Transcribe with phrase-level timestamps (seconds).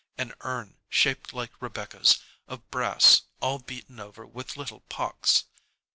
[0.17, 2.17] An urn, shaped like Rebecca's,
[2.47, 5.43] of brass, all beaten over with little pocks.